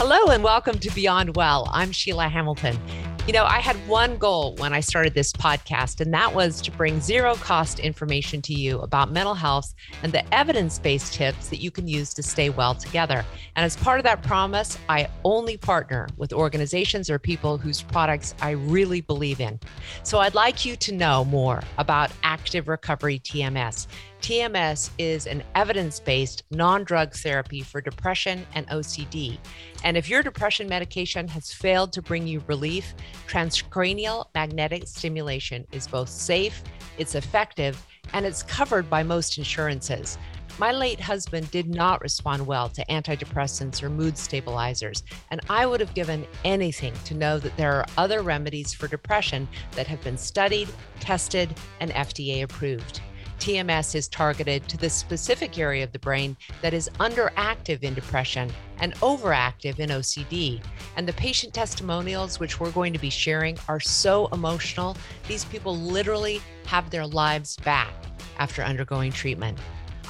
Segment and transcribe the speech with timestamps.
[0.00, 1.68] Hello and welcome to Beyond Well.
[1.72, 2.78] I'm Sheila Hamilton.
[3.26, 6.70] You know, I had one goal when I started this podcast, and that was to
[6.70, 9.74] bring zero cost information to you about mental health
[10.04, 13.24] and the evidence based tips that you can use to stay well together.
[13.56, 18.36] And as part of that promise, I only partner with organizations or people whose products
[18.40, 19.58] I really believe in.
[20.04, 23.88] So I'd like you to know more about Active Recovery TMS.
[24.20, 29.38] TMS is an evidence based non drug therapy for depression and OCD.
[29.84, 32.94] And if your depression medication has failed to bring you relief,
[33.28, 36.62] transcranial magnetic stimulation is both safe,
[36.98, 40.18] it's effective, and it's covered by most insurances.
[40.58, 45.78] My late husband did not respond well to antidepressants or mood stabilizers, and I would
[45.78, 49.46] have given anything to know that there are other remedies for depression
[49.76, 53.00] that have been studied, tested, and FDA approved.
[53.38, 58.52] TMS is targeted to the specific area of the brain that is underactive in depression
[58.80, 60.62] and overactive in OCD.
[60.96, 64.96] And the patient testimonials, which we're going to be sharing, are so emotional.
[65.26, 67.92] These people literally have their lives back
[68.38, 69.58] after undergoing treatment.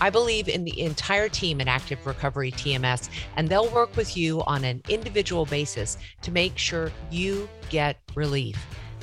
[0.01, 4.43] I believe in the entire team at Active Recovery TMS, and they'll work with you
[4.45, 8.57] on an individual basis to make sure you get relief.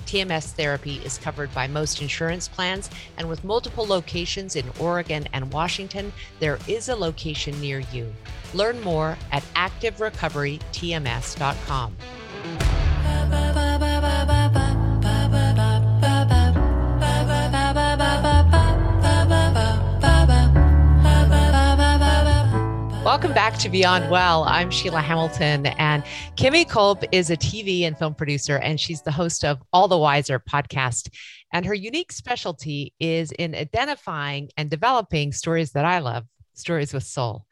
[0.05, 5.51] TMS therapy is covered by most insurance plans, and with multiple locations in Oregon and
[5.51, 8.13] Washington, there is a location near you.
[8.53, 11.97] Learn more at activerecoverytms.com.
[23.05, 24.45] Welcome back to Beyond Well.
[24.45, 26.03] I'm Sheila Hamilton, and
[26.37, 29.95] Kimi Culp is a TV and film producer, and she's the host of All the
[29.95, 31.09] Wiser podcast.
[31.53, 36.25] And her unique specialty is in identifying and developing stories that I love,
[36.55, 37.45] stories with soul.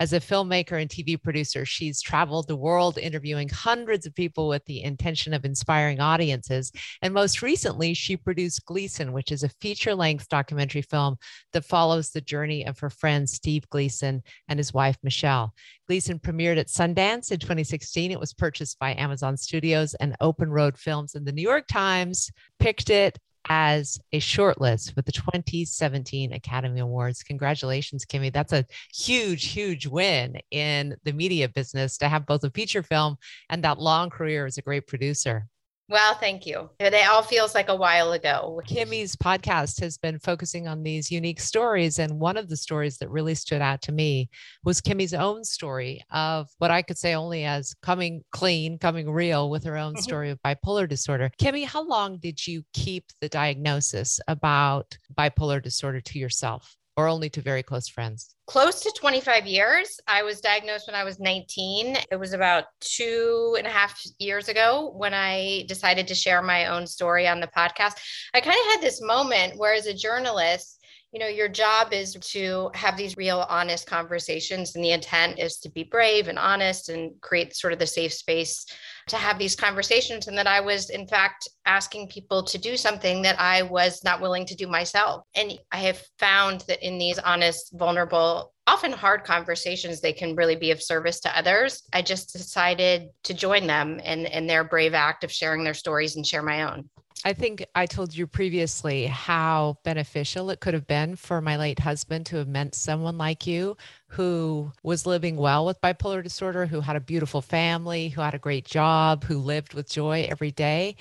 [0.00, 4.64] As a filmmaker and TV producer, she's traveled the world interviewing hundreds of people with
[4.64, 6.72] the intention of inspiring audiences.
[7.02, 11.16] And most recently, she produced Gleason, which is a feature length documentary film
[11.52, 15.52] that follows the journey of her friend Steve Gleason and his wife Michelle.
[15.86, 18.10] Gleason premiered at Sundance in 2016.
[18.10, 22.30] It was purchased by Amazon Studios and Open Road Films, and the New York Times
[22.58, 23.18] picked it
[23.52, 27.24] as a shortlist with the 2017 Academy Awards.
[27.24, 28.30] Congratulations, Kimi.
[28.30, 33.16] That's a huge, huge win in the media business to have both a feature film
[33.48, 35.48] and that long career as a great producer.
[35.90, 36.70] Well, thank you.
[36.78, 38.62] It all feels like a while ago.
[38.64, 41.98] Kimi's podcast has been focusing on these unique stories.
[41.98, 44.30] And one of the stories that really stood out to me
[44.62, 49.50] was Kimi's own story of what I could say only as coming clean, coming real
[49.50, 50.02] with her own mm-hmm.
[50.02, 51.28] story of bipolar disorder.
[51.38, 56.76] Kimi, how long did you keep the diagnosis about bipolar disorder to yourself?
[57.00, 58.34] Or only to very close friends?
[58.46, 59.98] Close to 25 years.
[60.06, 61.96] I was diagnosed when I was 19.
[62.10, 66.66] It was about two and a half years ago when I decided to share my
[66.66, 67.94] own story on the podcast.
[68.34, 70.79] I kind of had this moment where, as a journalist,
[71.12, 75.58] you know your job is to have these real honest conversations and the intent is
[75.58, 78.64] to be brave and honest and create sort of the safe space
[79.08, 83.22] to have these conversations and that i was in fact asking people to do something
[83.22, 85.24] that i was not willing to do myself.
[85.34, 90.54] And i have found that in these honest vulnerable often hard conversations they can really
[90.54, 91.82] be of service to others.
[91.92, 96.14] I just decided to join them in, in their brave act of sharing their stories
[96.14, 96.88] and share my own
[97.22, 101.80] I think I told you previously how beneficial it could have been for my late
[101.80, 103.76] husband to have met someone like you
[104.08, 108.38] who was living well with bipolar disorder, who had a beautiful family, who had a
[108.38, 110.96] great job, who lived with joy every day.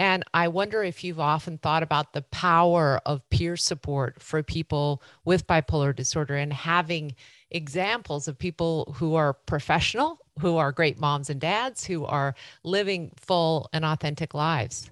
[0.00, 5.02] And I wonder if you've often thought about the power of peer support for people
[5.24, 7.14] with bipolar disorder and having
[7.50, 13.12] examples of people who are professional, who are great moms and dads, who are living
[13.16, 14.90] full and authentic lives.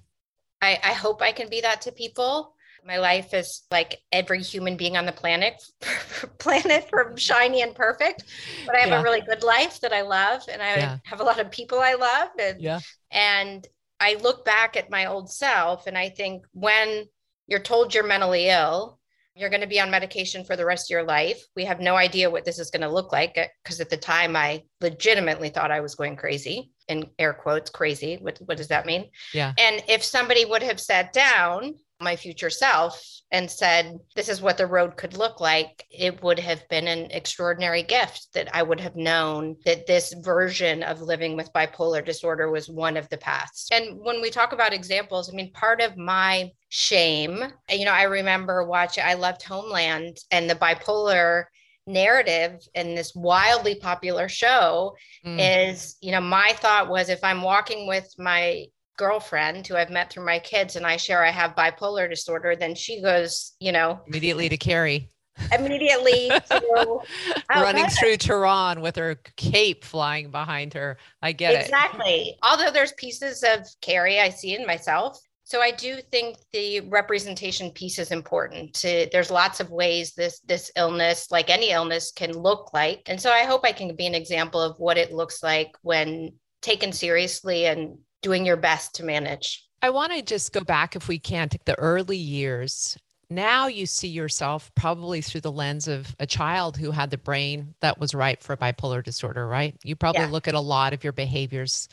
[0.61, 2.55] I, I hope I can be that to people.
[2.85, 5.63] My life is like every human being on the planet,
[6.39, 8.25] planet from shiny and perfect.
[8.67, 9.01] But I have yeah.
[9.01, 10.99] a really good life that I love, and I yeah.
[11.05, 12.29] have a lot of people I love.
[12.41, 12.81] And, yeah.
[13.11, 13.67] and
[14.01, 17.05] I look back at my old self, and I think when
[17.47, 18.99] you're told you're mentally ill,
[19.35, 21.45] you're going to be on medication for the rest of your life.
[21.55, 24.35] We have no idea what this is going to look like because at the time
[24.35, 28.19] I legitimately thought I was going crazy in air quotes crazy.
[28.21, 29.11] What, what does that mean?
[29.33, 29.53] Yeah.
[29.59, 34.57] And if somebody would have sat down, my future self, and said, This is what
[34.57, 38.81] the road could look like, it would have been an extraordinary gift that I would
[38.81, 43.69] have known that this version of living with bipolar disorder was one of the paths.
[43.73, 48.05] And when we talk about examples, I mean, part of my shame, you know, I
[48.05, 51.45] remember watching, I loved Homeland and the bipolar
[51.89, 54.95] narrative in this wildly popular show
[55.27, 55.69] mm.
[55.71, 60.13] is, you know, my thought was if I'm walking with my girlfriend who I've met
[60.13, 64.01] through my kids and I share I have bipolar disorder, then she goes, you know,
[64.07, 65.11] immediately to Carrie.
[65.57, 67.01] Immediately to,
[67.51, 70.99] running through Tehran with her cape flying behind her.
[71.23, 72.11] I get exactly.
[72.11, 72.21] it.
[72.21, 72.39] Exactly.
[72.43, 75.21] Although there's pieces of Carrie I see in myself.
[75.49, 78.75] So I do think the representation piece is important.
[78.75, 83.19] To, there's lots of ways this this illness, like any illness, can look like, and
[83.19, 86.93] so I hope I can be an example of what it looks like when taken
[86.93, 89.67] seriously and doing your best to manage.
[89.81, 92.99] I want to just go back, if we can, to the early years.
[93.31, 97.75] Now you see yourself probably through the lens of a child who had the brain
[97.81, 99.75] that was right for bipolar disorder, right?
[99.83, 100.31] You probably yeah.
[100.31, 101.89] look at a lot of your behaviors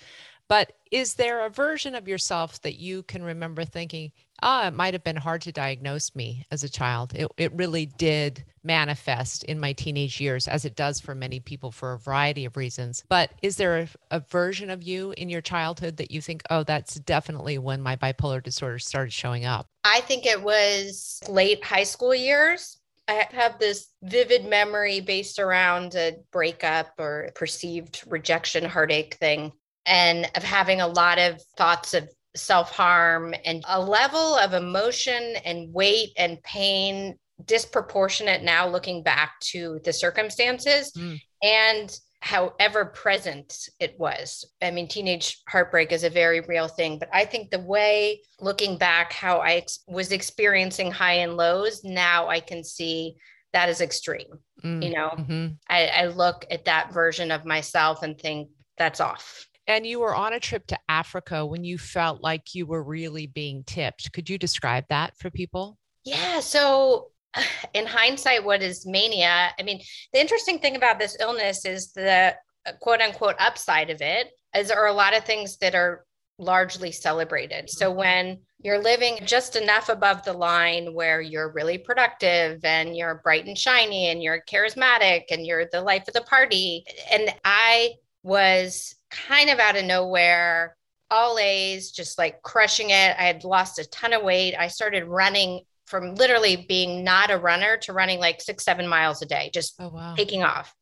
[0.47, 4.11] but is there a version of yourself that you can remember thinking,
[4.41, 7.13] ah, oh, it might have been hard to diagnose me as a child?
[7.15, 11.71] It, it really did manifest in my teenage years, as it does for many people
[11.71, 13.03] for a variety of reasons.
[13.09, 16.63] But is there a, a version of you in your childhood that you think, oh,
[16.63, 19.67] that's definitely when my bipolar disorder started showing up?
[19.83, 22.77] I think it was late high school years.
[23.07, 29.51] I have this vivid memory based around a breakup or perceived rejection heartache thing
[29.85, 35.35] and of having a lot of thoughts of self harm and a level of emotion
[35.45, 41.19] and weight and pain disproportionate now looking back to the circumstances mm.
[41.43, 44.45] and however present it was.
[44.61, 48.77] I mean, teenage heartbreak is a very real thing, but I think the way looking
[48.77, 53.17] back, how I ex- was experiencing high and lows, now I can see
[53.53, 54.39] that is extreme.
[54.63, 54.83] Mm.
[54.83, 55.47] You know, mm-hmm.
[55.69, 59.47] I, I look at that version of myself and think that's off.
[59.67, 63.27] And you were on a trip to Africa when you felt like you were really
[63.27, 64.11] being tipped.
[64.13, 65.77] Could you describe that for people?
[66.03, 66.39] Yeah.
[66.39, 67.09] So,
[67.73, 69.49] in hindsight, what is mania?
[69.59, 69.81] I mean,
[70.13, 72.35] the interesting thing about this illness is the
[72.65, 76.05] uh, quote unquote upside of it is there are a lot of things that are
[76.37, 77.69] largely celebrated.
[77.69, 77.99] So, mm-hmm.
[77.99, 83.45] when you're living just enough above the line where you're really productive and you're bright
[83.45, 86.83] and shiny and you're charismatic and you're the life of the party.
[87.11, 87.93] And I
[88.25, 90.75] was kind of out of nowhere,
[91.11, 93.15] all A's, just like crushing it.
[93.19, 94.55] I had lost a ton of weight.
[94.55, 99.21] I started running from literally being not a runner to running like six, seven miles
[99.21, 100.15] a day, just oh, wow.
[100.15, 100.73] taking off,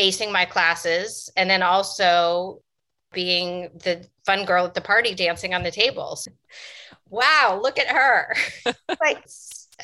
[0.00, 2.60] acing my classes, and then also
[3.12, 6.26] being the fun girl at the party dancing on the tables.
[7.08, 8.34] Wow, look at her.
[9.00, 9.22] like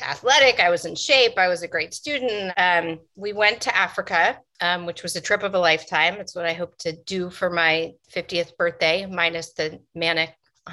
[0.01, 0.59] athletic.
[0.59, 1.37] I was in shape.
[1.37, 2.53] I was a great student.
[2.57, 6.15] Um, we went to Africa, um, which was a trip of a lifetime.
[6.15, 10.33] It's what I hope to do for my 50th birthday, minus the manic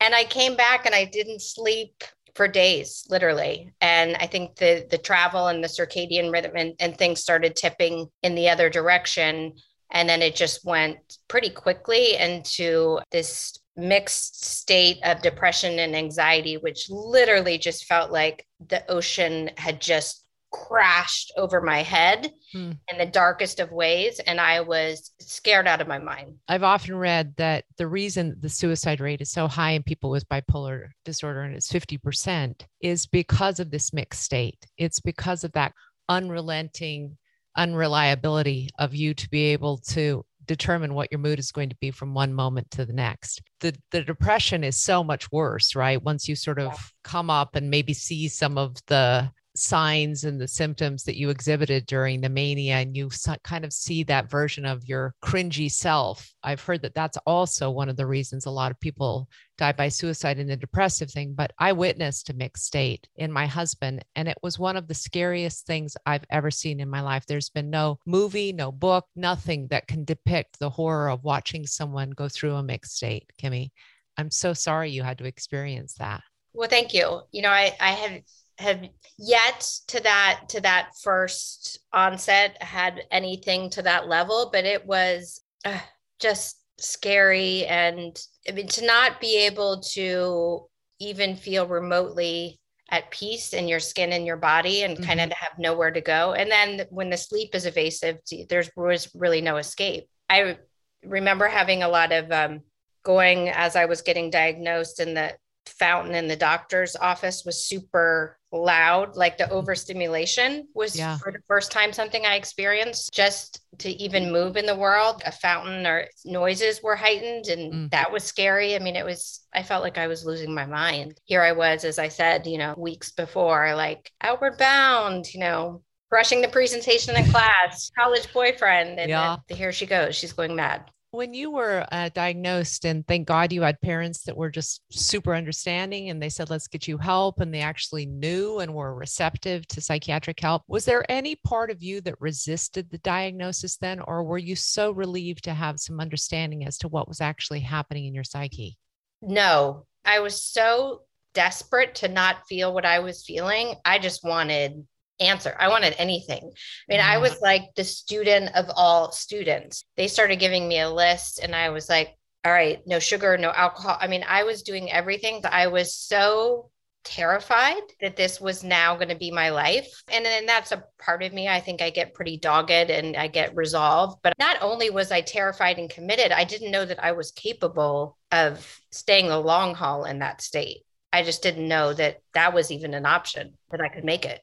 [0.00, 2.04] and I came back and I didn't sleep
[2.34, 3.72] for days, literally.
[3.80, 8.08] And I think the the travel and the circadian rhythm and, and things started tipping
[8.22, 9.54] in the other direction.
[9.90, 16.56] And then it just went pretty quickly into this mixed state of depression and anxiety,
[16.56, 22.72] which literally just felt like the ocean had just crashed over my head hmm.
[22.90, 24.20] in the darkest of ways.
[24.20, 26.34] And I was scared out of my mind.
[26.46, 30.28] I've often read that the reason the suicide rate is so high in people with
[30.28, 34.66] bipolar disorder, and it's 50%, is because of this mixed state.
[34.76, 35.72] It's because of that
[36.08, 37.16] unrelenting
[37.56, 41.90] unreliability of you to be able to determine what your mood is going to be
[41.90, 43.40] from one moment to the next.
[43.60, 46.02] The the depression is so much worse, right?
[46.02, 49.30] Once you sort of come up and maybe see some of the
[49.62, 53.08] signs and the symptoms that you exhibited during the mania and you
[53.44, 57.88] kind of see that version of your cringy self i've heard that that's also one
[57.88, 59.28] of the reasons a lot of people
[59.58, 63.46] die by suicide in the depressive thing but i witnessed a mixed state in my
[63.46, 67.24] husband and it was one of the scariest things i've ever seen in my life.
[67.26, 72.10] There's been no movie no book nothing that can depict the horror of watching someone
[72.10, 73.72] go through a mixed state kimi.
[74.16, 76.22] I'm so sorry you had to experience that.
[76.52, 77.22] Well thank you.
[77.32, 78.22] You know i i had
[78.62, 78.82] have
[79.18, 85.42] yet to that to that first onset had anything to that level but it was
[85.64, 85.78] uh,
[86.20, 87.66] just scary.
[87.66, 90.66] And i mean to not be able to
[90.98, 92.58] even feel remotely
[92.90, 95.04] at peace in your skin and your body and mm-hmm.
[95.04, 96.34] kind of have nowhere to go.
[96.34, 100.08] And then when the sleep is evasive there's was really no escape.
[100.28, 100.58] I
[101.04, 102.60] remember having a lot of um,
[103.02, 105.34] going as i was getting diagnosed and the
[105.66, 111.16] fountain in the doctor's office was super loud like the overstimulation was yeah.
[111.18, 115.32] for the first time something i experienced just to even move in the world a
[115.32, 117.90] fountain or noises were heightened and mm.
[117.90, 121.18] that was scary i mean it was i felt like i was losing my mind
[121.24, 125.82] here i was as i said you know weeks before like outward bound you know
[126.12, 129.00] rushing the presentation in class, college boyfriend.
[129.00, 129.38] And Yeah.
[129.48, 130.14] here she goes.
[130.14, 130.90] She's going mad.
[131.12, 135.34] When you were uh, diagnosed, and thank God you had parents that were just super
[135.34, 139.66] understanding and they said, let's get you help, and they actually knew and were receptive
[139.68, 144.24] to psychiatric help, was there any part of you that resisted the diagnosis then, or
[144.24, 148.14] were you so relieved to have some understanding as to what was actually happening in
[148.14, 148.78] your psyche?
[149.20, 151.02] No, I was so
[151.34, 153.74] desperate to not feel what I was feeling.
[153.84, 154.86] I just wanted
[155.22, 155.56] answer.
[155.58, 156.42] I wanted anything.
[156.44, 159.84] I mean, I was like the student of all students.
[159.96, 163.50] They started giving me a list and I was like, all right, no sugar, no
[163.50, 163.96] alcohol.
[164.00, 165.40] I mean, I was doing everything.
[165.42, 166.70] but I was so
[167.04, 170.02] terrified that this was now going to be my life.
[170.10, 171.48] And then that's a part of me.
[171.48, 174.20] I think I get pretty dogged and I get resolved.
[174.22, 178.16] But not only was I terrified and committed, I didn't know that I was capable
[178.30, 180.78] of staying the long haul in that state.
[181.12, 184.40] I just didn't know that that was even an option that I could make it.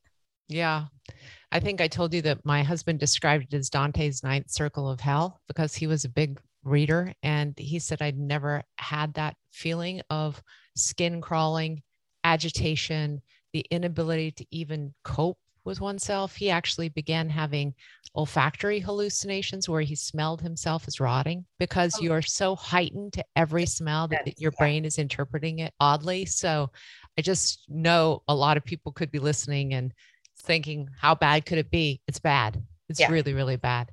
[0.49, 0.85] Yeah.
[1.51, 4.99] I think I told you that my husband described it as Dante's ninth circle of
[4.99, 7.13] hell because he was a big reader.
[7.23, 10.41] And he said, I'd never had that feeling of
[10.75, 11.81] skin crawling,
[12.23, 13.21] agitation,
[13.53, 16.35] the inability to even cope with oneself.
[16.35, 17.73] He actually began having
[18.15, 22.03] olfactory hallucinations where he smelled himself as rotting because Oh.
[22.03, 24.59] you're so heightened to every smell that, that your yeah.
[24.59, 26.25] brain is interpreting it oddly.
[26.25, 26.71] So
[27.17, 29.93] I just know a lot of people could be listening and
[30.49, 32.01] thinking, how bad could it be?
[32.07, 32.63] It's bad.
[32.89, 33.11] It's Yeah.
[33.11, 33.91] really, really bad.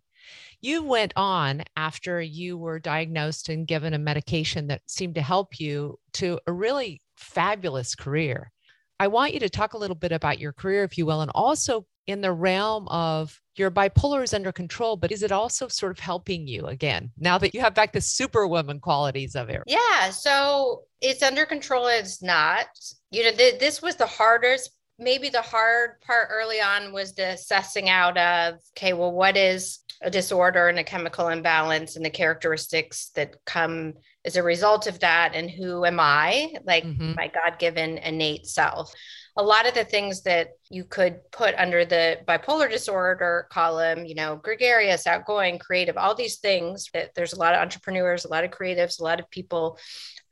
[0.62, 5.60] You went on after you were diagnosed and given a medication that seemed to help
[5.60, 8.50] you to a really fabulous career.
[8.98, 11.30] I want you to talk a little bit about your career, if you will, and
[11.34, 15.92] also in the realm of your bipolar is under control, but is it also sort
[15.92, 19.62] of helping you again now that you have back the superwoman qualities of it?
[19.66, 20.08] Yeah.
[20.08, 21.86] So it's under control.
[21.88, 22.68] It's not.
[23.10, 24.70] You know, th- this was the hardest.
[24.98, 29.80] Maybe the hard part early on was the assessing out of, okay, well, what is
[30.02, 35.00] a disorder and a chemical imbalance and the characteristics that come as a result of
[35.00, 35.32] that?
[35.34, 36.54] And who am I?
[36.64, 37.16] Like Mhm.
[37.16, 38.92] my God given innate self.
[39.38, 44.14] A lot of the things that you could put under the bipolar disorder column, you
[44.14, 48.44] know, gregarious, outgoing, creative, all these things that there's a lot of entrepreneurs, a lot
[48.44, 49.78] of creatives, a lot of people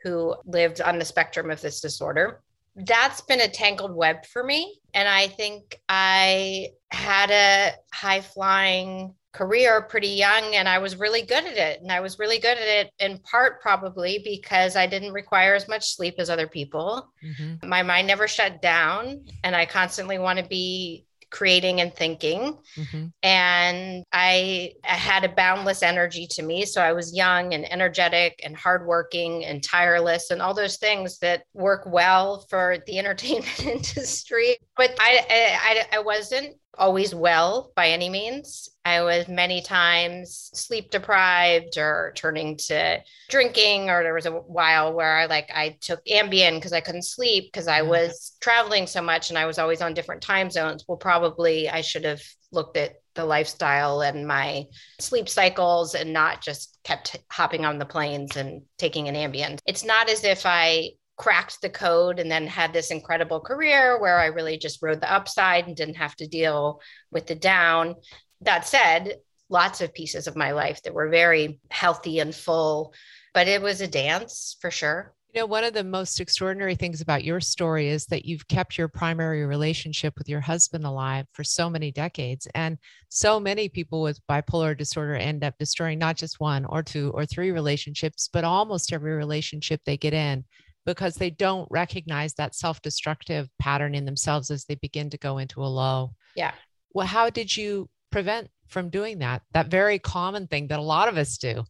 [0.03, 2.43] who lived on the spectrum of this disorder.
[2.77, 4.81] That's been a tangled web for me.
[4.93, 11.23] And I think I had a high flying career pretty young and I was really
[11.23, 11.81] good at it.
[11.81, 15.67] And I was really good at it in part probably because I didn't require as
[15.69, 17.13] much sleep as other people.
[17.23, 17.65] Mhm.
[17.65, 23.13] My mind never shut down and I constantly want to be creating and thinking Mhm.
[23.25, 26.65] and I had a boundless energy to me.
[26.65, 31.43] So I was young and energetic and hardworking and tireless and all those things that
[31.53, 34.59] work well for the entertainment industry.
[34.77, 38.69] But I, I, I wasn't always well by any means.
[38.85, 44.93] I was many times sleep deprived or turning to drinking, or there was a while
[44.93, 47.89] where I like I took Ambien because I couldn't sleep because I Mhm.
[47.89, 50.85] was traveling so much and I was always on different time zones.
[50.89, 54.67] Well, probably I should have looked at the lifestyle and my
[55.01, 59.59] sleep cycles and not just kept hopping on the planes and taking an Ambien.
[59.67, 64.19] It's not as if I cracked the code and then had this incredible career where
[64.19, 66.81] I really just rode the upside and didn't have to deal
[67.13, 67.95] with the down.
[68.41, 69.19] That said,
[69.49, 72.95] lots of pieces of my life that were very healthy and full,
[73.33, 75.15] but it was a dance for sure.
[75.33, 78.79] You know, one of the most extraordinary things about your story is that you've kept
[78.79, 82.47] your primary relationship with your husband alive for so many decades.
[82.55, 82.79] And
[83.09, 87.27] so many people with bipolar disorder end up destroying not just one or two or
[87.27, 90.45] three relationships, but almost every relationship they get in
[90.87, 95.39] because they don't recognize that self destructive pattern in themselves as they begin to go
[95.39, 96.13] into a low.
[96.37, 96.53] Yeah.
[96.93, 99.43] Well, how did you prevent from doing that?
[99.53, 101.65] That very common thing that a lot of us do.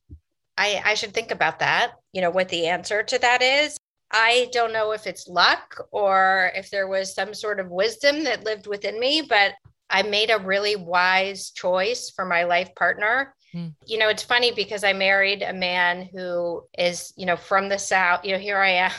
[0.56, 3.76] I, I should think about that, you know, what the answer to that is.
[4.12, 8.44] I don't know if it's luck or if there was some sort of wisdom that
[8.44, 9.54] lived within me, but
[9.90, 13.34] I made a really wise choice for my life partner.
[13.54, 13.68] Hmm.
[13.86, 17.78] You know, it's funny because I married a man who is, you know, from the
[17.78, 18.24] South.
[18.24, 18.92] You know, here I am,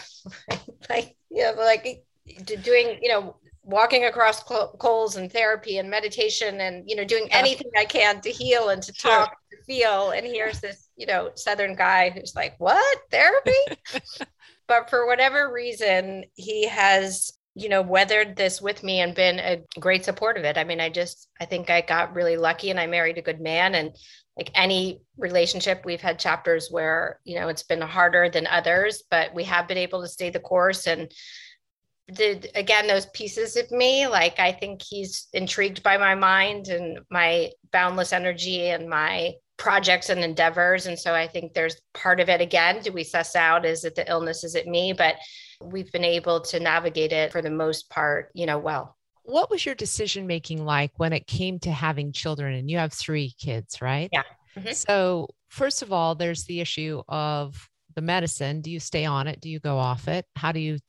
[0.90, 2.06] like, you know, like
[2.46, 7.70] doing, you know, walking across coals and therapy and meditation and, you know, doing anything
[7.78, 9.12] I can to heal and to Sure.
[9.12, 10.12] talk, to feel.
[10.12, 12.98] And here's this, you know, Southern guy who's like, what?
[13.12, 13.52] Therapy?
[14.68, 19.64] but for whatever reason, he has you know weathered this with me and been a
[19.80, 22.78] great support of it i mean i just i think i got really lucky and
[22.78, 23.96] i married a good man and
[24.38, 29.34] like any relationship we've had chapters where you know it's been harder than others but
[29.34, 30.88] we have been able to stay the course.
[30.88, 31.12] And
[32.08, 37.00] the again those pieces of me like i think he's intrigued by my mind and
[37.10, 40.86] my boundless energy and my projects and endeavors.
[40.86, 43.96] And so i think there's part of it again do we suss out is it
[43.96, 44.94] the illness is it me?
[44.94, 45.16] But
[45.62, 49.66] we've been able to navigate it for the most part you know well what was
[49.66, 52.54] your decision making like when it came to having children?
[52.54, 54.10] And you have three kids right?
[54.12, 54.24] Yeah.
[54.58, 54.72] Mm-hmm.
[54.72, 58.62] so first of all there's the issue of the medicine.
[58.62, 59.42] Do you stay on it?
[59.42, 60.26] Do you go off it?
[60.38, 60.80] How do you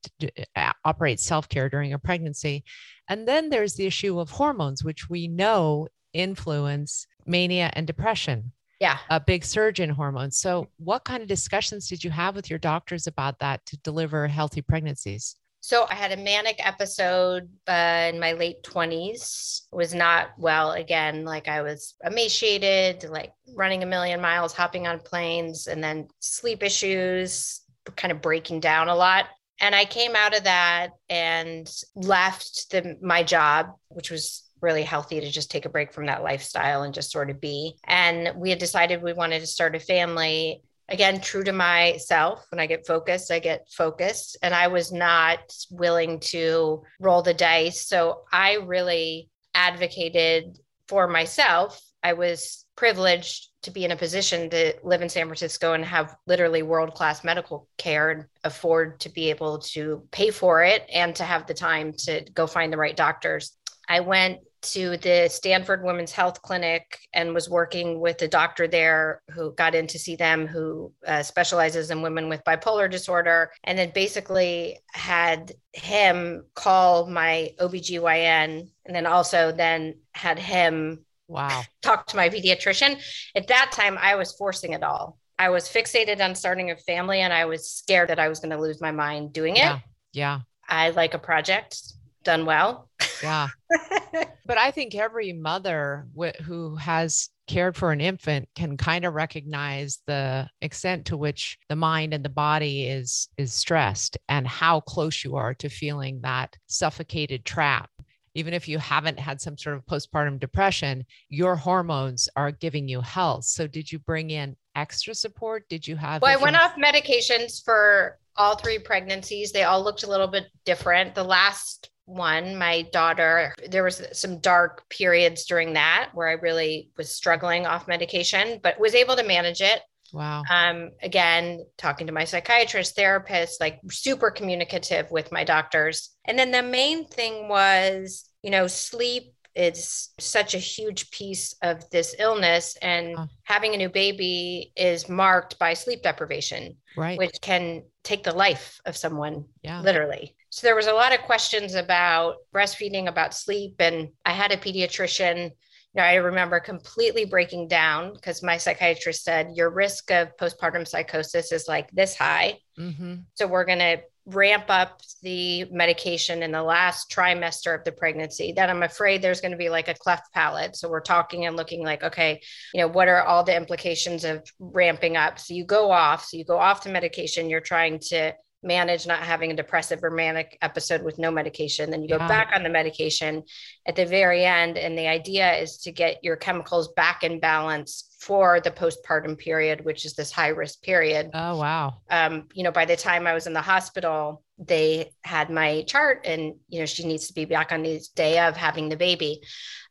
[0.84, 2.64] operate self-care during a pregnancy?
[3.08, 8.98] And then there's the issue of hormones which we know influence mania and depression yeah.
[9.10, 10.38] a big surge in hormones.
[10.38, 14.26] So what kind of discussions did you have with your doctors about that to deliver
[14.26, 19.62] healthy pregnancies so I had a manic episode uh, in my late 20s.
[19.72, 21.24] Was not well again.
[21.24, 26.62] Like I was emaciated, like running a million miles, hopping on planes, and then sleep
[26.62, 27.62] issues,
[27.96, 29.26] kind of breaking down a lot.
[29.60, 35.20] And I came out of that and left the, my job, which was really healthy
[35.20, 37.74] to just take a break from that lifestyle and just sort of be.
[37.82, 42.60] And we had decided we wanted to start a family again true to myself when
[42.60, 45.40] i get focused i get focused and i was not
[45.70, 47.86] willing to roll the dice.
[47.86, 51.80] So i really advocated for myself.
[52.02, 56.14] I was privileged to be in a position to live in san francisco and have
[56.26, 61.16] literally world class medical care and afford to be able to pay for it and
[61.16, 63.56] to have the time to go find the right doctors.
[63.88, 64.38] I went
[64.72, 69.74] to the Stanford Women's Health Clinic and was working with a doctor there who got
[69.74, 73.50] in to see them, who uh, specializes in women with bipolar disorder.
[73.64, 81.62] And then basically had him call my OBGYN and then also then had him wow
[81.82, 83.00] talk to my pediatrician.
[83.34, 85.18] At that time, I was forcing it all.
[85.38, 88.50] I was fixated on starting a family and I was scared that I was going
[88.50, 89.60] to lose my mind doing it.
[89.60, 89.78] Yeah.
[90.12, 90.40] yeah.
[90.68, 91.80] I like a project
[92.26, 92.90] done well.
[93.22, 93.48] Yeah.
[94.44, 99.14] but I think every mother wh- who has cared for an infant can kind of
[99.14, 104.80] recognize the extent to which the mind and the body is is stressed and how
[104.80, 107.88] close you are to feeling that suffocated trap.
[108.34, 113.00] Even if you haven't had some sort of postpartum depression your hormones are giving you
[113.00, 113.44] health.
[113.44, 115.66] So did you bring in extra support?
[115.68, 119.52] Did you have well i went off medications for all three pregnancies.
[119.52, 121.14] They all looked a little bit different.
[121.14, 126.90] The last one, my daughter, there was some dark periods during that where I really
[126.96, 129.82] was struggling off medication, but was able to manage it.
[130.12, 130.44] Wow.
[130.48, 136.10] Um, again, talking to my psychiatrist, therapist, like super communicative with my doctors.
[136.24, 141.88] And then the main thing was, you know, sleep is such a huge piece of
[141.90, 147.82] this illness and having a new baby is marked by sleep deprivation right which can
[148.04, 149.80] take the life of someone yeah.
[149.80, 154.52] literally so there was a lot of questions about breastfeeding, about sleep, and I had
[154.52, 155.50] a pediatrician.
[155.50, 155.50] You
[155.94, 161.52] know, I remember completely breaking down because my psychiatrist said your risk of postpartum psychosis
[161.52, 162.56] is like this high.
[162.78, 163.16] Mm-hmm.
[163.34, 168.50] So we're going to ramp up the medication in the last trimester of the pregnancy
[168.50, 171.54] then i'm afraid there's going to be like a cleft palate so we're talking and
[171.54, 172.40] looking like okay
[172.74, 176.36] you know what are all the implications of ramping up so you go off so
[176.36, 178.34] you go off the medication you're trying to
[178.66, 181.90] manage not having a depressive or manic episode with no medication.
[181.90, 182.28] Then you go yeah.
[182.28, 183.44] back on the medication
[183.86, 184.76] at the very end.
[184.76, 189.84] And the idea is to get your chemicals back in balance for the postpartum period,
[189.84, 191.30] which is this high risk period.
[191.34, 191.98] Oh, wow.
[192.10, 196.22] Um, you know, by the time I was in the hospital, they had my chart
[196.24, 199.42] and, you know, she needs to be back on the day of having the baby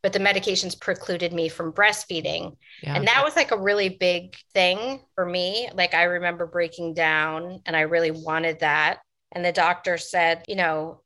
[0.05, 2.55] but the medications precluded me from breastfeeding.
[2.83, 2.95] Yeah.
[2.95, 5.67] And that was like a really big thing for me.
[5.73, 8.99] Like I remember breaking down and I really wanted that.
[9.31, 11.01] And the doctor said, you know,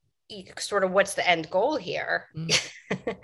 [0.57, 2.27] sort of what's the end goal here?
[2.35, 2.69] Mm.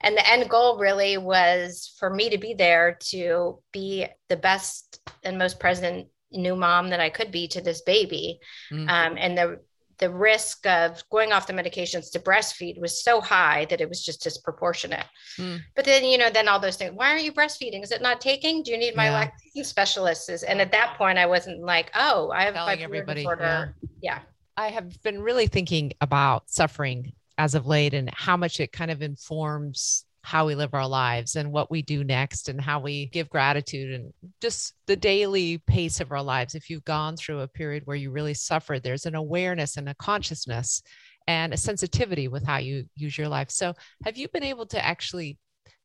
[0.00, 5.00] and the end goal really was for me to be there to be the best
[5.22, 8.38] and most present new mom that I could be to this baby.
[8.72, 8.88] Mm.
[8.88, 9.60] Um, and the
[9.98, 14.04] the risk of going off the medications to breastfeed was so high that it was
[14.04, 15.06] just disproportionate.
[15.38, 15.60] Mm.
[15.76, 17.84] But then, you know, then all those things, why aren't you breastfeeding?
[17.84, 18.64] Is it not taking?
[18.64, 19.12] Do you need my yeah.
[19.12, 20.42] lactation specialists?
[20.42, 23.20] And at that point, I wasn't like, oh, I have Telling everybody.
[23.20, 23.76] Disorder.
[24.00, 24.18] Yeah.
[24.18, 24.18] yeah.
[24.56, 28.90] I have been really thinking about suffering as of late and how much it kind
[28.90, 33.06] of informs how we live our lives and what we do next and how we
[33.06, 36.54] give gratitude and just the daily pace of our lives.
[36.54, 39.94] If you've gone through a period where you really suffered, there's an awareness and a
[39.94, 40.82] consciousness
[41.26, 43.50] and a sensitivity with how you use your life.
[43.50, 45.38] So, have you been able to actually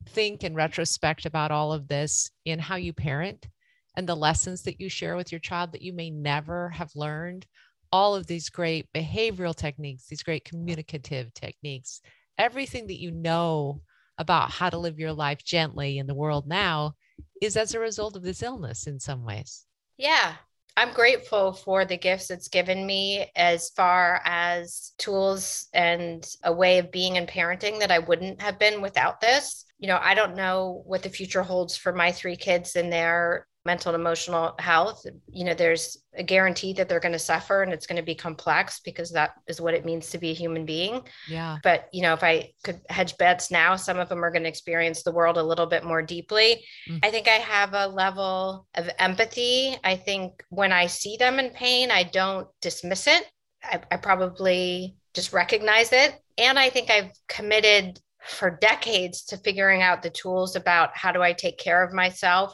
[0.09, 3.47] think in retrospect about all of this in how you parent
[3.95, 7.45] and the lessons that you share with your child that you may never have learned
[7.91, 12.01] all of these great behavioral techniques, these great communicative techniques,
[12.37, 13.81] everything that you know
[14.17, 16.93] about how to live your life gently in the world now
[17.41, 19.65] is as a result of this illness in some ways.
[19.97, 20.33] Yeah.
[20.75, 26.77] I'm grateful for the gifts it's given me as far as tools and a way
[26.77, 29.65] of being and parenting that I wouldn't have been without this.
[29.79, 33.47] You know, I don't know what the future holds for my three kids and their
[33.67, 37.73] mental and emotional health you know there's a guarantee that they're going to suffer and
[37.73, 40.65] it's going to be complex because that is what it means to be a human
[40.65, 41.01] being.
[41.29, 41.57] Yeah.
[41.61, 44.49] But you know if i could hedge bets now some of them are going to
[44.49, 46.63] experience the world a little bit more deeply.
[46.89, 46.99] Mm.
[47.03, 49.75] i think i have a level of empathy.
[49.83, 53.23] I think when i see them in pain i don't dismiss it.
[53.63, 56.15] I, I probably just recognize it.
[56.37, 61.21] And i think i've committed for decades to figuring out the tools about how do
[61.21, 62.53] I take care of myself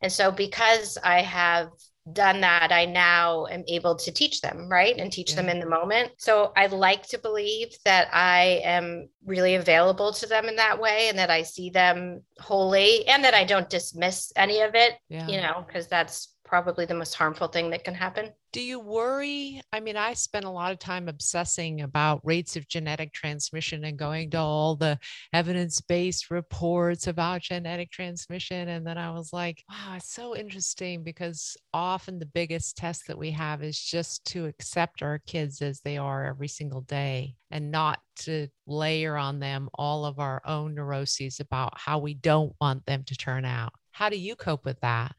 [0.00, 1.68] and so, because I have
[2.12, 4.96] done that, I now am able to teach them, right?
[4.96, 5.36] And teach yeah.
[5.36, 6.12] them in the moment.
[6.18, 11.08] So, I like to believe that I am really available to them in that way
[11.08, 15.26] and that I see them wholly and that I don't dismiss any of it, yeah.
[15.26, 18.32] you know, because that's probably the most harmful thing that can happen.
[18.52, 19.62] Do you worry?
[19.72, 23.96] I mean, I spent a lot of time obsessing about rates of genetic transmission and
[23.96, 24.98] going to all the
[25.32, 28.68] evidence based reports about genetic transmission.
[28.68, 33.16] And then I was like, wow, it's so interesting because often the biggest test that
[33.16, 37.70] we have is just to accept our kids as they are every single day and
[37.70, 42.84] not to layer on them all of our own neuroses about how we don't want
[42.86, 43.72] them to turn out.
[43.92, 45.14] How do you cope with that?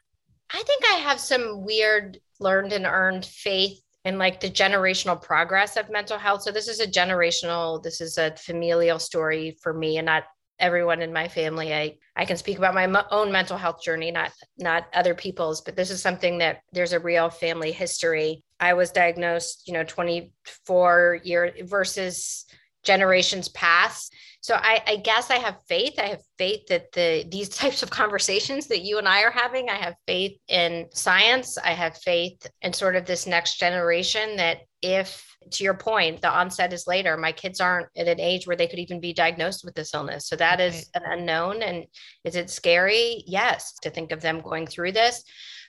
[0.54, 5.78] I think I have some weird learned and earned faith in like the generational progress
[5.78, 6.42] of mental health.
[6.42, 10.24] So this is a generational, this is a familial story for me and not
[10.60, 11.74] everyone in my family.
[11.74, 15.76] I I can speak about my own mental health journey, not not other people's, but
[15.76, 18.44] this is something that there's a real family history.
[18.60, 22.46] I was diagnosed, you know, 24 year versus
[22.84, 25.94] generations past so I, I, guess i have faith.
[26.00, 29.70] I have faith that the these types of conversations that you and i are having
[29.70, 31.58] i have faith in science.
[31.58, 36.30] I have faith in sort of this next generation that if to your point the
[36.30, 37.18] onset is later.
[37.18, 40.28] My kids aren't at an age where they could even be diagnosed with this illness.
[40.28, 41.62] So that is an unknown.
[41.62, 41.86] And
[42.24, 43.24] is it scary?
[43.28, 45.24] Yes to think of them going through this.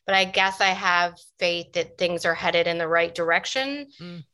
[0.06, 4.24] But i guess i have faith that things are headed in the right direction mm.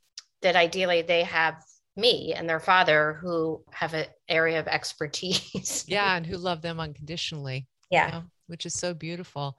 [0.42, 1.62] that ideally they have
[1.98, 5.84] me and their father who have an area of expertise.
[5.88, 7.66] yeah, and who love them unconditionally.
[7.90, 8.06] Yeah.
[8.06, 9.58] You know, which is so beautiful.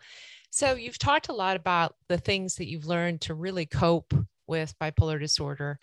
[0.50, 4.14] So you've talked a lot about the things that you've learned to really cope
[4.48, 5.80] with bipolar disorder.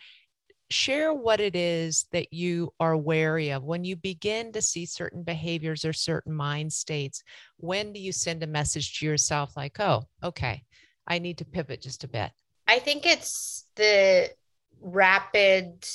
[0.70, 5.22] Share what it is that you are wary of when you begin to see certain
[5.22, 7.22] behaviors or certain mind states.
[7.58, 10.64] When do you send a message to yourself like, oh, okay,
[11.06, 12.32] I need to pivot just a bit?
[12.66, 14.30] I think it's the
[14.80, 15.86] rapid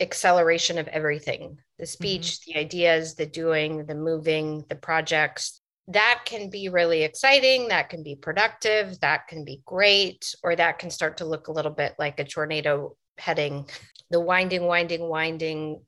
[0.00, 1.90] acceleration of everything the mm-hmm.
[1.90, 2.52] speech, mm-hmm.
[2.52, 5.60] the ideas, the doing, the moving, the projects.
[5.88, 7.68] That can be really exciting.
[7.68, 9.00] That can be productive.
[9.00, 10.34] That can be great.
[10.42, 13.66] Or that can start to look a little bit like a tornado heading,
[14.10, 15.80] the winding, winding, winding,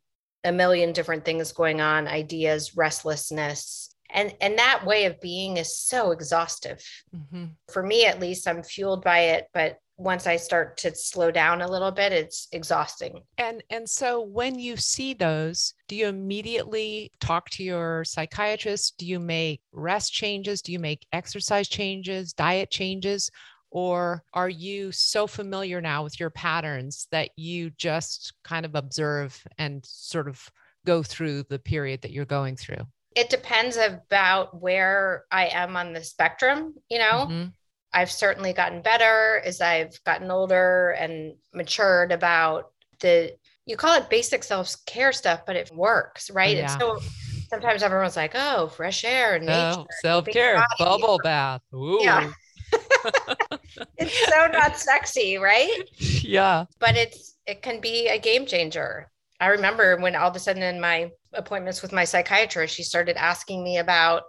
[0.44, 3.94] a million different things going on, ideas, restlessness.
[4.10, 6.84] And, and that way of being is so exhaustive.
[7.14, 7.44] Mm-hmm.
[7.70, 11.62] For me, at least, I'm fueled by it, but once I start to slow down
[11.62, 13.22] a little bit, it's exhausting.
[13.38, 18.98] And and so when you see those, do you immediately talk to your psychiatrist?
[18.98, 20.60] Do you make rest changes?
[20.60, 23.30] Do you make exercise changes, diet changes?
[23.70, 29.42] Or are you so familiar now with your patterns that you just kind of observe
[29.56, 30.46] and sort of
[30.84, 32.84] go through the period that you're going through?
[33.14, 37.28] It depends about where I am on the spectrum, you know.
[37.30, 37.48] Mm-hmm
[37.94, 44.10] I've certainly gotten better as I've gotten older and matured about the you call it
[44.10, 46.56] basic self-care stuff, but it works, right?
[46.56, 46.72] Yeah.
[46.72, 46.98] And so
[47.48, 51.60] sometimes everyone's like, oh, fresh air and oh, self-care, bubble bath.
[51.74, 52.00] Ooh.
[52.02, 52.32] Yeah.
[53.98, 55.82] it's so not sexy, right?
[56.22, 56.66] Yeah.
[56.78, 59.10] But it's it can be a game changer.
[59.40, 63.16] I remember when all of a sudden in my appointments with my psychiatrist, she started
[63.16, 64.22] asking me about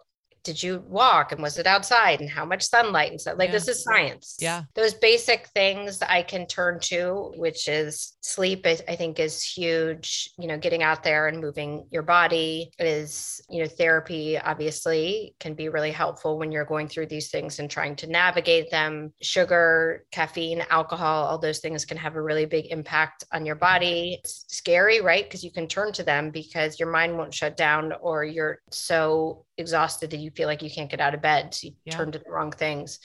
[0.43, 3.53] did you walk and was it outside and how much sunlight and stuff like yeah.
[3.53, 4.37] this is science.
[4.39, 4.63] Yeah.
[4.75, 10.47] Those basic things i can turn to which is sleep i think is huge you
[10.47, 15.69] know getting out there and moving your body is you know therapy obviously can be
[15.69, 19.13] really helpful when you're going through these things and trying to navigate them.
[19.21, 24.19] Sugar caffeine alcohol all those things can have a really big impact on your body.
[24.19, 25.23] It's scary right?
[25.23, 29.45] Because you can turn to them because your mind won't shut down or you're so
[29.57, 31.53] exhausted that you feel like you can't get out of bed.
[31.53, 31.95] So you yeah.
[31.95, 32.99] turn to the wrong things.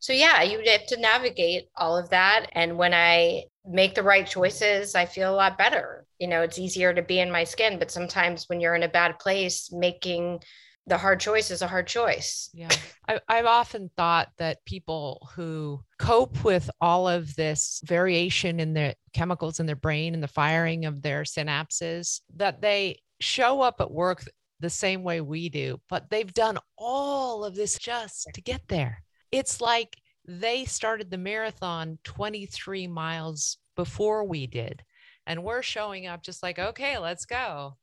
[0.00, 2.46] So, yeah, you have to navigate all of that.
[2.52, 6.06] And when I make the right choices, I feel a lot better.
[6.20, 8.88] You know, it's easier to be in my skin, but sometimes when you're in a
[8.88, 10.40] bad place, making
[10.86, 12.48] the hard choice is a hard choice.
[12.54, 12.70] Yeah.
[13.08, 18.94] I, I've often thought that people who cope with all of this variation in the
[19.12, 23.90] chemicals in their brain and the firing of their synapses, that they show up at
[23.90, 24.24] work
[24.60, 29.02] the same way we do, but they've done all of this just to get there.
[29.30, 34.82] It's like they started the marathon 23 miles before we did.
[35.26, 37.76] And we're showing up just like, okay, let's go.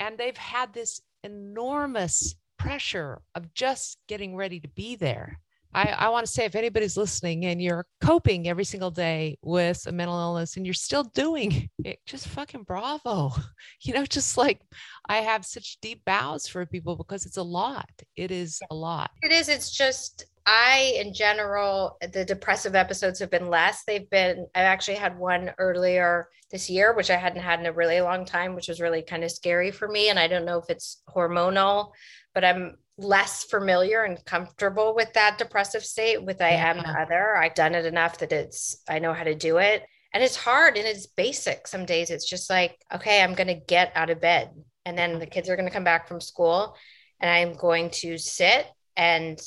[0.00, 5.40] And they've had this enormous pressure of just getting ready to be there.
[5.78, 9.86] I, I want to say if anybody's listening and you're coping every single day with
[9.86, 13.32] a mental illness and you're still doing it, just fucking bravo.
[13.82, 14.60] You know, just like
[15.08, 17.88] I have such deep bows for people because it's a lot.
[18.16, 19.10] It is a lot.
[19.22, 19.48] It is.
[19.48, 23.84] It's just, I, in general, the depressive episodes have been less.
[23.84, 27.72] They've been, I actually had one earlier this year, which I hadn't had in a
[27.72, 30.08] really long time, which was really kind of scary for me.
[30.08, 31.92] And I don't know if it's hormonal,
[32.34, 37.36] but I'm less familiar and comfortable with that depressive state with I am the other.
[37.36, 39.84] I've done it enough that it's I know how to do it.
[40.12, 41.66] And it's hard and it's basic.
[41.66, 44.50] Some days it's just like, okay, I'm gonna get out of bed.
[44.84, 46.76] And then the kids are gonna come back from school
[47.20, 49.40] and I'm going to sit and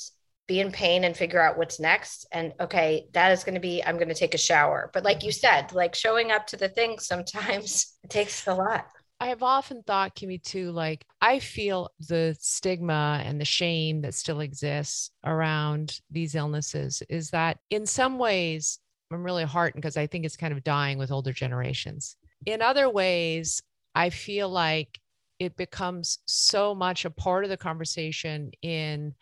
[0.48, 2.26] be in pain and figure out what's next.
[2.32, 4.90] And okay, that is going to be, I'm going to take a shower.
[4.94, 5.40] But like you mm-hmm.
[5.40, 8.86] said, like showing up to the thing sometimes it takes a lot.
[9.22, 14.16] I have often thought, Kimi, too, like I feel the stigma and the shame that
[14.16, 18.80] still exists around these illnesses is that in some ways,
[19.12, 22.16] I'm really heartened because I think it's kind of dying with older generations.
[22.48, 23.62] In other ways,
[23.94, 25.00] I feel like
[25.38, 29.14] it becomes so much a part of the conversation in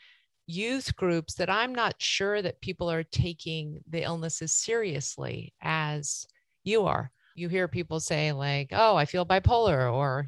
[0.48, 6.26] youth groups that I'm not sure that people are taking the illnesses seriously as
[6.64, 10.28] you are you hear people say like oh i feel bipolar or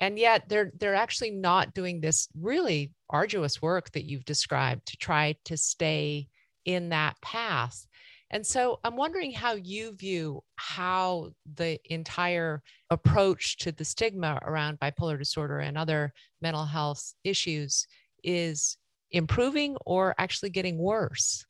[0.00, 4.96] and yet they're they're actually not doing this really arduous work that you've described to
[4.96, 6.26] try to stay
[6.64, 7.86] in that path
[8.30, 14.78] and so i'm wondering how you view how the entire approach to the stigma around
[14.78, 17.86] bipolar disorder and other mental health issues
[18.22, 18.76] is
[19.10, 21.44] improving or actually getting worse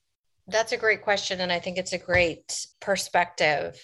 [0.48, 1.40] that's a great question.
[1.40, 3.82] And I think it's a great perspective.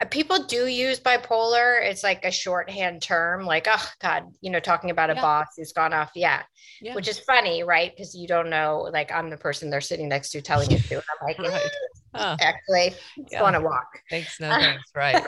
[0.00, 1.82] Uh, people do use bipolar.
[1.82, 5.20] It's like a shorthand term, like, oh, God, you know, talking about a yeah.
[5.20, 6.12] boss who's gone off.
[6.14, 6.42] Yeah.
[6.80, 6.94] yeah.
[6.94, 7.92] Which is funny, right?
[7.94, 10.94] Because you don't know, like, I'm the person they're sitting next to telling you to.
[10.94, 11.70] And I'm like, right.
[12.14, 12.36] oh.
[12.40, 12.94] actually,
[13.30, 13.42] yeah.
[13.42, 13.88] want to walk.
[14.08, 14.38] Thanks.
[14.40, 14.90] No thanks.
[14.94, 15.24] Right.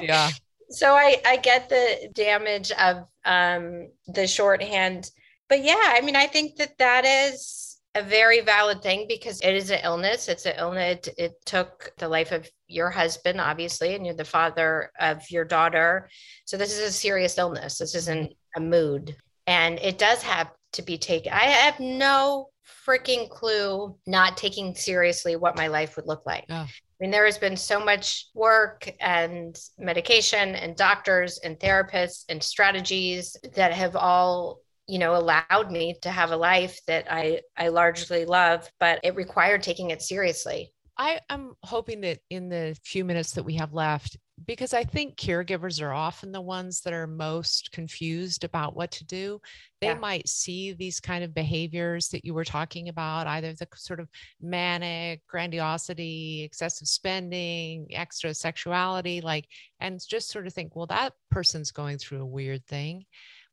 [0.00, 0.30] yeah.
[0.70, 5.10] So I, I get the damage of um, the shorthand.
[5.48, 9.54] But yeah, I mean, I think that that is a very valid thing because it
[9.54, 10.28] is an illness.
[10.28, 11.08] It's an illness.
[11.08, 15.44] It, it, took the life of your husband, obviously, and you're the father of your
[15.44, 16.08] daughter.
[16.46, 17.78] So this is a serious illness.
[17.78, 19.14] This isn't a mood.
[19.46, 21.32] And it does have to be taken.
[21.32, 22.48] I have no
[22.86, 26.46] freaking clue not taking seriously what my life would look like.
[26.48, 26.66] Oh.
[27.02, 32.42] I mean, there has been so much work and medication and doctors and therapists and
[32.42, 37.68] strategies that have all you know allowed me to have a life that i i
[37.68, 40.72] largely love but it required taking it seriously.
[40.98, 45.16] I am hoping that in the few minutes that we have left because i think
[45.16, 49.40] caregivers are often the ones that are most confused about what to do.
[49.80, 49.94] They yeah.
[49.94, 54.08] might see these kind of behaviors that you were talking about either the sort of
[54.40, 59.46] manic grandiosity excessive spending extra sexuality like
[59.80, 63.04] and just sort of think well that person's going through a weird thing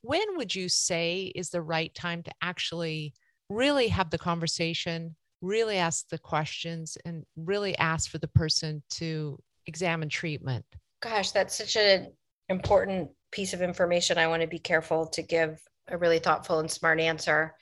[0.02, 3.14] when would you say is the right time to actually
[3.50, 9.38] really have the conversation, really ask the questions, and really ask for the person to
[9.66, 10.66] examine treatment?
[11.02, 12.12] Gosh, that's such an
[12.50, 14.18] important piece of information.
[14.18, 17.56] I want to be careful to give a really thoughtful and smart answer.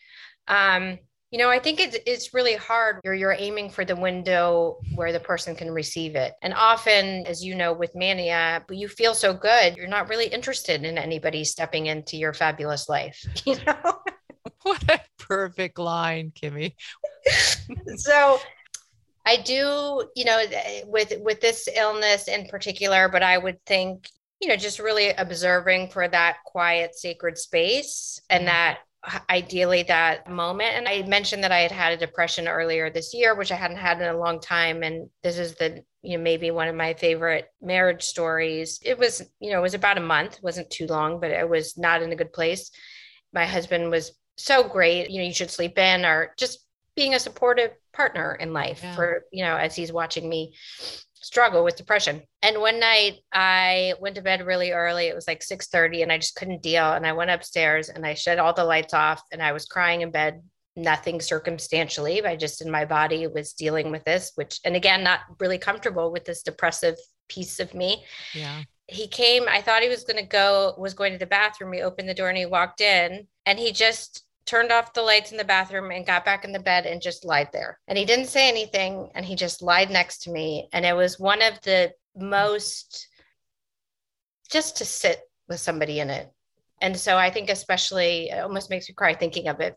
[0.47, 1.00] Um,
[1.31, 3.01] you know, I think it's it's really hard.
[3.03, 6.33] You're you're aiming for the window where the person can receive it.
[6.41, 10.85] And often, as you know, with mania, you feel so good, you're not really interested
[10.85, 13.25] in anybody stepping into your fabulous life.
[13.45, 13.99] You know?
[14.63, 16.75] what a perfect line, Kimi.
[17.97, 18.39] so
[19.25, 20.43] I do, you know,
[20.85, 24.09] with with this illness in particular, but I would think,
[24.41, 28.47] you know, just really observing for that quiet, sacred space and mm-hmm.
[28.47, 28.79] that
[29.29, 30.75] ideally that moment.
[30.75, 33.77] And I mentioned that I had had a depression earlier this year, which I hadn't
[33.77, 34.83] had in a long time.
[34.83, 38.79] And this is the, you know, maybe one of my favorite marriage stories.
[38.83, 41.45] It was, you know, it was about a month, it wasn't too long, but I
[41.45, 42.71] was not in a good place.
[43.33, 45.09] My husband was so great.
[45.09, 46.59] You know, you should sleep in or just
[46.95, 48.95] being a supportive partner in life yeah.
[48.95, 50.53] for, you know, as he's watching me
[51.21, 52.21] struggle with depression.
[52.41, 55.08] And one night I went to bed really early.
[55.08, 58.13] It was like 6:30 and I just couldn't deal and I went upstairs and I
[58.13, 60.41] shut all the lights off and I was crying in bed
[60.75, 65.21] nothing circumstantially I just in my body was dealing with this which and again not
[65.39, 66.95] really comfortable with this depressive
[67.27, 68.06] piece of me.
[68.34, 68.62] Yeah.
[68.88, 71.73] He came, I thought he was going to go was going to the bathroom.
[71.73, 75.31] He opened the door and he walked in and he just turned off the lights
[75.31, 77.77] in the bathroom and got back in the bed and just lied there.
[77.88, 80.69] And he didn't say anything and he just lied next to me.
[80.73, 83.10] And it was one of the most
[84.49, 86.31] just to sit with somebody in it.
[86.81, 89.75] And so I think, especially, it almost makes me cry thinking of it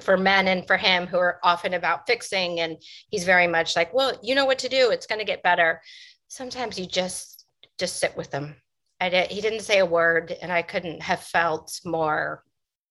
[0.00, 2.60] for men and for him who are often about fixing.
[2.60, 2.76] And
[3.08, 5.80] he's very much like, well, you know what to do, it's going to get better.
[6.28, 7.46] Sometimes you just
[7.78, 8.56] just sit with them.
[9.00, 12.42] I did, he didn't say a word, and I couldn't have felt more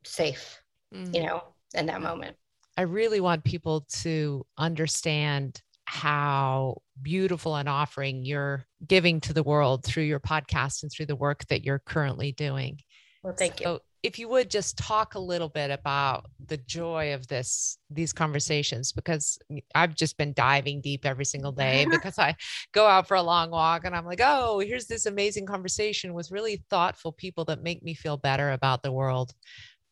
[0.05, 0.61] safe
[0.93, 1.13] mm-hmm.
[1.13, 2.35] you know, in that moment.
[2.77, 9.85] I really want people to understand how beautiful an offering you're giving to the world
[9.85, 12.79] through your podcast and through the work that you're currently doing.
[13.23, 13.79] Well, thank so you.
[14.03, 18.91] If you would just talk a little bit about the joy of this these conversations
[18.91, 19.39] because
[19.73, 22.35] I've just been diving deep every single day because I
[22.73, 26.31] go out for a long walk and I'm like, "Oh, here's this amazing conversation with
[26.31, 29.33] really thoughtful people that make me feel better about the world."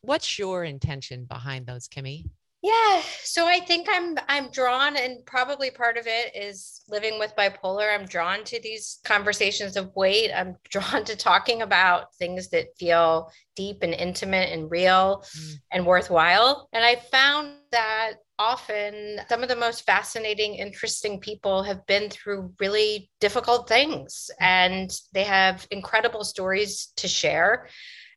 [0.06, 2.26] What's your intention behind those, Kimi?
[2.66, 7.36] Yeah, so I think I'm I'm drawn, and probably part of it is living with
[7.36, 7.94] bipolar.
[7.94, 10.32] I'm drawn to these conversations of weight.
[10.36, 15.54] I'm drawn to talking about things that feel deep and intimate and real mm.
[15.72, 16.68] and worthwhile.
[16.74, 22.52] And I found that often some of the most fascinating, interesting people have been through
[22.60, 24.44] really difficult things, mm.
[24.44, 27.68] and they have incredible stories to share.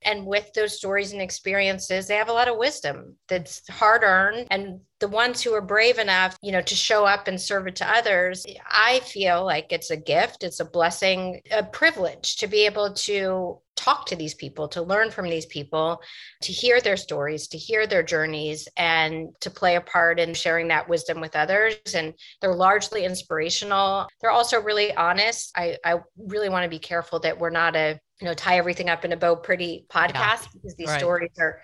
[0.02, 4.46] And with those stories and experiences, they have a lot of wisdom that's hard earned.
[4.50, 7.76] And the ones who are brave enough, you know, to show up and serve it
[7.76, 12.66] to others, I feel like it's a gift, it's a blessing, a privilege to be
[12.66, 16.00] able to talk to these people, to learn from these people,
[16.42, 20.66] to hear their stories, to hear their journeys, and to play a part in sharing
[20.68, 21.76] that wisdom with others.
[21.94, 24.08] And they're largely inspirational.
[24.20, 25.52] They're also really honest.
[25.56, 28.88] I, I really want to be careful that we're not a you know tie everything
[28.88, 30.48] up in a bow pretty podcast yeah.
[30.54, 30.98] because these right.
[30.98, 31.60] stories are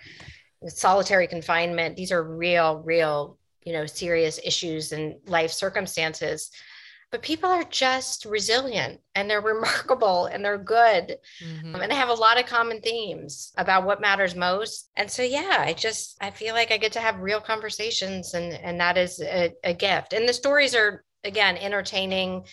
[0.67, 6.51] solitary confinement these are real real you know serious issues and life circumstances
[7.11, 11.73] but people are just resilient and they're remarkable and they're good mm-hmm.
[11.75, 15.21] um, and they have a lot of common themes about what matters most and so
[15.21, 18.97] yeah i just i feel like i get to have real conversations and and that
[18.97, 22.45] is a, a gift and the stories are again entertaining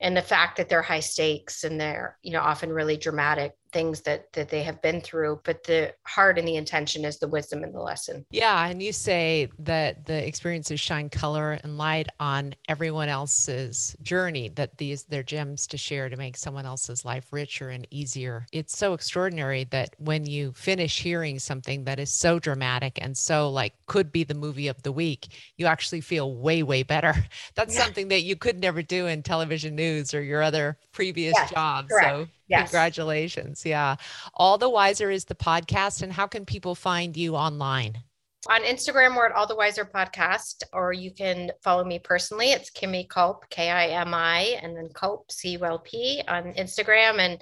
[0.00, 4.00] and the fact that they're high stakes and they're you know often really dramatic things
[4.02, 7.62] that that they have been through but the heart and the intention is the wisdom
[7.62, 12.54] and the lesson yeah and you say that the experiences shine color and light on
[12.68, 17.70] everyone else's journey that these they're gems to share to make someone else's life richer
[17.70, 22.98] and easier it's so extraordinary that when you finish hearing something that is so dramatic
[23.00, 26.82] and so like could be the movie of the week you actually feel way way
[26.82, 27.14] better
[27.54, 27.84] that's yeah.
[27.84, 31.88] something that you could never do in television news or your other previous yes, jobs
[31.88, 32.08] correct.
[32.08, 32.68] so Yes.
[32.68, 33.64] Congratulations.
[33.64, 33.96] Yeah.
[34.34, 36.02] All the Wiser is the podcast.
[36.02, 38.02] And how can people find you online?
[38.48, 42.52] On Instagram, we're at All the Wiser Podcast, or you can follow me personally.
[42.52, 46.54] It's Kimi Culp, K I M I, and then Culp, C U L P on
[46.54, 47.18] Instagram.
[47.18, 47.40] And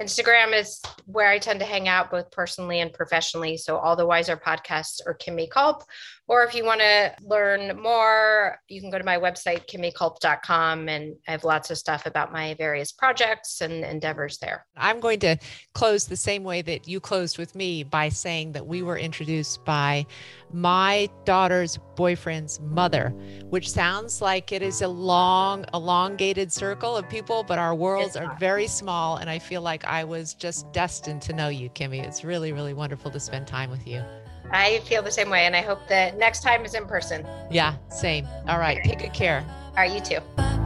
[0.00, 3.56] Instagram is where I tend to hang out both personally and professionally.
[3.56, 5.82] So all the Wiser podcasts are Kimi Culp.
[6.28, 11.16] Or if you want to learn more, you can go to my website, kimiculp.com, and
[11.26, 14.66] I have lots of stuff about my various projects and endeavors there.
[14.76, 15.36] I'm going to
[15.72, 19.64] close the same way that you closed with me by saying that we were introduced
[19.64, 20.06] by
[20.52, 23.10] my daughter's boyfriend's mother,
[23.50, 28.36] which sounds like it is a long, elongated circle of people, but our worlds are
[28.38, 29.16] very small.
[29.16, 32.00] And I feel like I was just destined to know you, Kimi.
[32.00, 34.02] It's really, really wonderful to spend time with you.
[34.50, 35.46] I feel the same way.
[35.46, 37.26] And I hope that next time is in person.
[37.50, 38.26] Yeah, same.
[38.48, 38.82] All right.
[38.84, 39.44] Take good care.
[39.70, 39.92] All right.
[39.92, 40.57] You too.